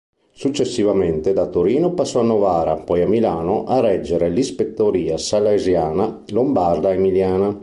Successivamente 0.31 1.31
da 1.31 1.45
Torino 1.45 1.93
passò 1.93 2.21
a 2.21 2.23
Novara 2.23 2.73
poi 2.75 3.03
a 3.03 3.07
Milano 3.07 3.65
a 3.65 3.81
reggere 3.81 4.29
l'ispettoria 4.29 5.15
salesiana 5.19 6.23
lombarda-emiliana. 6.29 7.59